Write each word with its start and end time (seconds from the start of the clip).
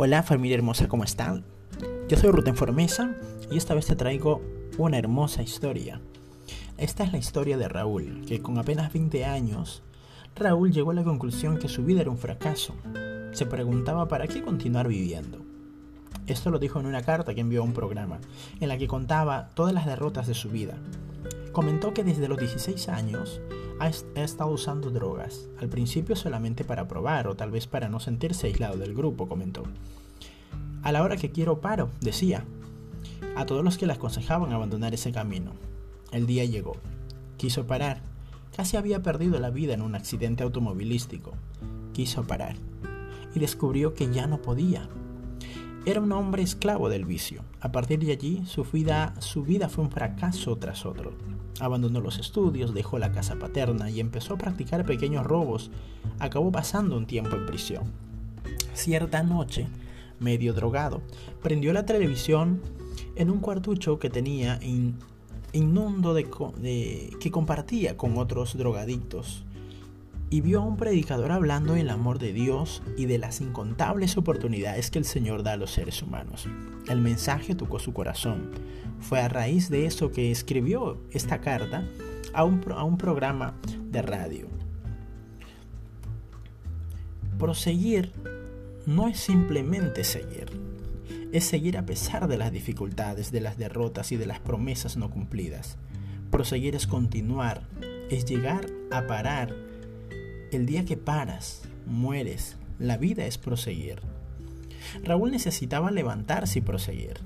Hola 0.00 0.22
familia 0.22 0.54
hermosa, 0.54 0.86
¿cómo 0.86 1.02
están? 1.02 1.44
Yo 2.08 2.16
soy 2.16 2.30
Ruten 2.30 2.54
Formesa 2.54 3.16
y 3.50 3.56
esta 3.56 3.74
vez 3.74 3.86
te 3.86 3.96
traigo 3.96 4.40
una 4.78 4.96
hermosa 4.96 5.42
historia. 5.42 6.00
Esta 6.76 7.02
es 7.02 7.10
la 7.10 7.18
historia 7.18 7.58
de 7.58 7.66
Raúl, 7.66 8.24
que 8.24 8.40
con 8.40 8.58
apenas 8.58 8.92
20 8.92 9.24
años, 9.24 9.82
Raúl 10.36 10.70
llegó 10.70 10.92
a 10.92 10.94
la 10.94 11.02
conclusión 11.02 11.58
que 11.58 11.66
su 11.66 11.84
vida 11.84 12.02
era 12.02 12.12
un 12.12 12.16
fracaso. 12.16 12.76
Se 13.32 13.44
preguntaba 13.44 14.06
para 14.06 14.28
qué 14.28 14.40
continuar 14.40 14.86
viviendo. 14.86 15.38
Esto 16.28 16.50
lo 16.52 16.60
dijo 16.60 16.78
en 16.78 16.86
una 16.86 17.02
carta 17.02 17.34
que 17.34 17.40
envió 17.40 17.62
a 17.62 17.64
un 17.64 17.72
programa, 17.72 18.20
en 18.60 18.68
la 18.68 18.78
que 18.78 18.86
contaba 18.86 19.50
todas 19.54 19.74
las 19.74 19.84
derrotas 19.84 20.28
de 20.28 20.34
su 20.34 20.48
vida. 20.48 20.76
Comentó 21.58 21.92
que 21.92 22.04
desde 22.04 22.28
los 22.28 22.38
16 22.38 22.88
años 22.88 23.40
ha, 23.80 23.88
estado 23.88 24.52
usando 24.52 24.92
drogas, 24.92 25.48
al 25.58 25.68
principio 25.68 26.14
solamente 26.14 26.62
para 26.62 26.86
probar 26.86 27.26
o 27.26 27.34
tal 27.34 27.50
vez 27.50 27.66
para 27.66 27.88
no 27.88 27.98
sentirse 27.98 28.46
aislado 28.46 28.76
del 28.76 28.94
grupo, 28.94 29.26
comentó. 29.26 29.64
A 30.84 30.92
la 30.92 31.02
hora 31.02 31.16
que 31.16 31.32
quiero 31.32 31.60
paro, 31.60 31.90
decía, 32.00 32.44
a 33.34 33.44
todos 33.44 33.64
los 33.64 33.76
que 33.76 33.86
le 33.88 33.94
aconsejaban 33.94 34.52
abandonar 34.52 34.94
ese 34.94 35.10
camino. 35.10 35.50
El 36.12 36.28
día 36.28 36.44
llegó. 36.44 36.76
Quiso 37.38 37.66
parar. 37.66 38.02
Casi 38.56 38.76
había 38.76 39.02
perdido 39.02 39.40
la 39.40 39.50
vida 39.50 39.74
en 39.74 39.82
un 39.82 39.96
accidente 39.96 40.44
automovilístico. 40.44 41.32
Quiso 41.92 42.22
parar. 42.22 42.54
Y 43.34 43.40
descubrió 43.40 43.94
que 43.94 44.12
ya 44.12 44.28
no 44.28 44.40
podía. 44.40 44.88
Era 45.84 46.00
un 46.00 46.12
hombre 46.12 46.44
esclavo 46.44 46.88
del 46.88 47.04
vicio. 47.04 47.42
A 47.60 47.72
partir 47.72 47.98
de 47.98 48.12
allí, 48.12 48.44
su 48.46 48.62
vida, 48.62 49.12
su 49.18 49.42
vida 49.42 49.68
fue 49.68 49.82
un 49.82 49.90
fracaso 49.90 50.56
tras 50.56 50.86
otro. 50.86 51.14
Abandonó 51.60 52.00
los 52.00 52.18
estudios, 52.18 52.74
dejó 52.74 52.98
la 52.98 53.12
casa 53.12 53.38
paterna 53.38 53.90
y 53.90 54.00
empezó 54.00 54.34
a 54.34 54.38
practicar 54.38 54.84
pequeños 54.84 55.24
robos. 55.26 55.70
Acabó 56.18 56.52
pasando 56.52 56.96
un 56.96 57.06
tiempo 57.06 57.36
en 57.36 57.46
prisión. 57.46 57.84
Cierta 58.74 59.22
noche, 59.22 59.66
medio 60.20 60.52
drogado, 60.52 61.02
prendió 61.42 61.72
la 61.72 61.86
televisión 61.86 62.60
en 63.16 63.30
un 63.30 63.40
cuartucho 63.40 63.98
que 63.98 64.10
tenía 64.10 64.58
en 64.62 64.94
inmundo 65.52 66.14
de, 66.14 66.28
de, 66.60 67.16
que 67.20 67.30
compartía 67.30 67.96
con 67.96 68.18
otros 68.18 68.56
drogadictos 68.56 69.44
y 70.30 70.40
vio 70.42 70.60
a 70.60 70.64
un 70.64 70.76
predicador 70.76 71.32
hablando 71.32 71.74
del 71.74 71.90
amor 71.90 72.18
de 72.18 72.32
Dios 72.32 72.82
y 72.96 73.06
de 73.06 73.18
las 73.18 73.40
incontables 73.40 74.16
oportunidades 74.16 74.90
que 74.90 74.98
el 74.98 75.04
Señor 75.04 75.42
da 75.42 75.52
a 75.52 75.56
los 75.56 75.70
seres 75.70 76.02
humanos. 76.02 76.46
El 76.88 77.00
mensaje 77.00 77.54
tocó 77.54 77.78
su 77.78 77.92
corazón. 77.92 78.50
Fue 79.00 79.20
a 79.20 79.28
raíz 79.28 79.70
de 79.70 79.86
eso 79.86 80.10
que 80.10 80.30
escribió 80.30 81.00
esta 81.12 81.40
carta 81.40 81.84
a 82.34 82.44
un, 82.44 82.60
a 82.72 82.84
un 82.84 82.98
programa 82.98 83.54
de 83.90 84.02
radio. 84.02 84.48
Proseguir 87.38 88.12
no 88.84 89.08
es 89.08 89.18
simplemente 89.18 90.02
seguir, 90.04 90.50
es 91.32 91.44
seguir 91.44 91.78
a 91.78 91.86
pesar 91.86 92.26
de 92.26 92.36
las 92.36 92.52
dificultades, 92.52 93.30
de 93.30 93.40
las 93.40 93.56
derrotas 93.56 94.12
y 94.12 94.16
de 94.16 94.26
las 94.26 94.40
promesas 94.40 94.96
no 94.96 95.10
cumplidas. 95.10 95.78
Proseguir 96.30 96.74
es 96.74 96.86
continuar, 96.86 97.62
es 98.10 98.24
llegar 98.24 98.66
a 98.90 99.06
parar 99.06 99.67
el 100.50 100.66
día 100.66 100.84
que 100.84 100.96
paras, 100.96 101.62
mueres, 101.86 102.56
la 102.78 102.96
vida 102.96 103.26
es 103.26 103.38
proseguir. 103.38 104.00
Raúl 105.04 105.30
necesitaba 105.30 105.90
levantarse 105.90 106.60
y 106.60 106.62
proseguir. 106.62 107.18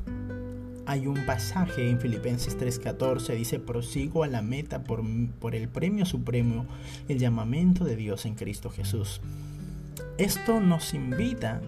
Hay 0.84 1.06
un 1.06 1.25
pasaje 1.27 1.89
en 1.89 2.01
Filipenses 2.01 2.59
3:14, 2.59 3.37
dice, 3.37 3.61
prosigo 3.61 4.25
a 4.25 4.27
la 4.27 4.42
meta 4.42 4.83
por, 4.83 5.03
por 5.39 5.55
el 5.55 5.69
premio 5.69 6.05
supremo, 6.05 6.67
el 7.09 7.19
llamamiento 7.19 7.84
de 7.84 7.95
Dios 7.95 8.27
en 8.27 8.34
Cristo 8.34 8.70
Jesús. 8.70 9.20
Esto 10.19 10.61
nos 10.61 10.92
invita 10.95 11.61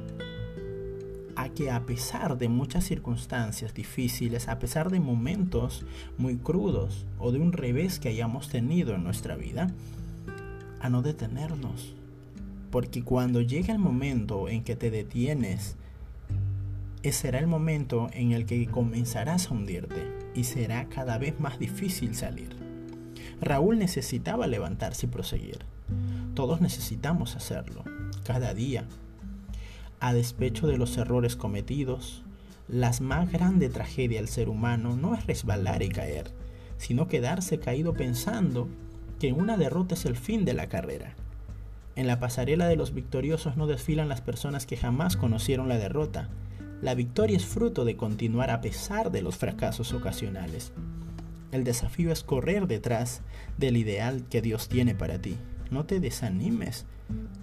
a 1.36 1.48
que 1.48 1.70
a 1.70 1.86
pesar 1.86 2.39
de 2.39 2.48
muchas 2.48 2.84
circunstancias 2.84 3.74
difíciles, 3.74 4.48
a 4.48 4.58
pesar 4.58 4.90
de 4.90 5.00
momentos 5.00 5.84
muy 6.18 6.36
crudos 6.36 7.06
o 7.18 7.33
de 7.33 7.39
un 7.39 7.52
revés 7.52 8.00
que 8.00 8.08
hayamos 8.08 8.48
tenido 8.48 8.95
en 8.95 9.05
nuestra 9.05 9.36
vida, 9.36 9.73
a 10.84 10.90
no 10.90 11.00
detenernos. 11.00 11.95
Porque 12.70 13.02
cuando 13.02 13.40
llega 13.40 13.72
el 13.72 13.78
momento 13.78 14.50
en 14.50 14.62
que 14.62 14.77
te 14.77 14.90
detienes, 14.90 15.77
ese 17.02 17.20
será 17.20 17.39
el 17.39 17.46
momento 17.46 18.11
en 18.12 18.33
el 18.33 18.45
que 18.45 18.67
comenzarás 18.67 19.46
a 19.46 19.55
hundirte 19.55 20.12
y 20.34 20.44
será 20.44 20.90
cada 20.90 21.17
vez 21.17 21.40
más 21.40 21.58
difícil 21.58 22.14
salir. 22.14 22.55
Raúl 23.40 23.78
necesitaba 23.78 24.46
levantarse 24.46 25.06
y 25.06 25.08
proseguir. 25.08 25.61
Todos 26.34 26.61
necesitamos 26.61 27.34
hacerlo, 27.34 27.83
cada 28.27 28.52
día. 28.52 28.84
A 30.00 30.12
despecho 30.12 30.67
de 30.67 30.77
los 30.77 30.98
errores 30.98 31.34
cometidos, 31.34 32.24
la 32.68 32.92
más 33.00 33.33
grande 33.33 33.70
tragedia 33.70 34.18
del 34.18 34.28
ser 34.28 34.50
humano 34.50 34.96
no 34.96 35.14
es 35.14 35.27
resbalar 35.27 35.83
y 35.83 35.89
caer, 35.89 36.30
sino 36.77 37.08
quedarse 37.08 37.58
caído 37.58 37.94
pensando 37.94 38.68
que 39.19 39.33
una 39.33 39.57
derrota 39.57 39.95
es 39.95 40.05
el 40.05 40.17
fin 40.17 40.45
de 40.45 40.55
la 40.55 40.69
carrera. 40.69 41.14
En 41.97 42.07
la 42.07 42.19
pasarela 42.19 42.67
de 42.67 42.77
los 42.77 42.92
victoriosos 42.92 43.57
no 43.57 43.67
desfilan 43.67 44.08
las 44.08 44.20
personas 44.20 44.67
que 44.67 44.77
jamás 44.77 45.17
conocieron 45.17 45.69
la 45.69 45.79
derrota. 45.79 46.29
La 46.83 46.95
victoria 46.95 47.36
es 47.36 47.45
fruto 47.45 47.85
de 47.85 47.97
continuar 47.97 48.51
a 48.51 48.61
pesar 48.61 49.13
de 49.13 49.23
los 49.23 49.36
fracasos 49.36 49.92
ocasionales. 49.92 50.73
El 51.53 51.63
desafío 51.63 52.11
es 52.11 52.24
correr 52.24 52.67
detrás 52.67 53.23
del 53.58 53.77
ideal 53.77 54.24
que 54.29 54.42
Dios 54.42 54.69
tiene 54.69 54.95
para 54.97 55.20
ti. 55.20 55.36
No 55.70 55.85
te 55.85 56.01
desanimes. 56.01 56.85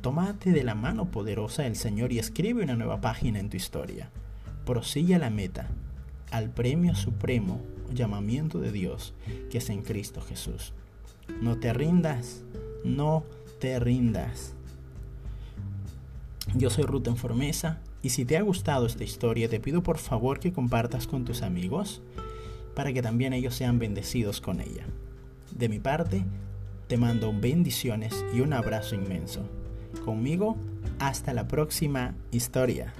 Tómate 0.01 0.51
de 0.51 0.63
la 0.63 0.75
mano 0.75 1.11
poderosa 1.11 1.63
del 1.63 1.77
Señor 1.77 2.11
y 2.11 2.19
escribe 2.19 2.63
una 2.63 2.75
nueva 2.75 2.99
página 2.99 3.39
en 3.39 3.49
tu 3.49 3.55
historia. 3.55 4.09
Prosigue 4.65 5.15
a 5.15 5.19
la 5.19 5.29
meta, 5.29 5.69
al 6.29 6.49
premio 6.49 6.93
supremo 6.93 7.61
llamamiento 7.93 8.59
de 8.59 8.71
Dios 8.71 9.13
que 9.49 9.59
es 9.59 9.69
en 9.69 9.81
Cristo 9.81 10.21
Jesús. 10.21 10.73
No 11.41 11.57
te 11.57 11.73
rindas, 11.73 12.43
no 12.83 13.23
te 13.59 13.79
rindas. 13.79 14.53
Yo 16.55 16.69
soy 16.69 16.83
Ruth 16.83 17.15
Formesa 17.15 17.79
y 18.01 18.09
si 18.09 18.25
te 18.25 18.37
ha 18.37 18.41
gustado 18.41 18.85
esta 18.85 19.03
historia 19.03 19.47
te 19.47 19.59
pido 19.59 19.83
por 19.83 19.97
favor 19.97 20.39
que 20.39 20.51
compartas 20.51 21.07
con 21.07 21.23
tus 21.23 21.43
amigos 21.43 22.01
para 22.75 22.93
que 22.93 23.01
también 23.01 23.33
ellos 23.33 23.55
sean 23.55 23.79
bendecidos 23.79 24.41
con 24.41 24.59
ella. 24.59 24.85
De 25.55 25.69
mi 25.69 25.79
parte, 25.79 26.23
te 26.87 26.97
mando 26.97 27.33
bendiciones 27.33 28.25
y 28.33 28.41
un 28.41 28.53
abrazo 28.53 28.95
inmenso. 28.95 29.41
Conmigo, 30.03 30.57
hasta 30.99 31.33
la 31.33 31.47
próxima 31.47 32.15
historia. 32.31 32.93